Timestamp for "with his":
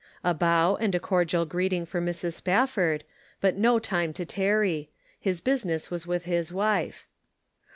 6.07-6.51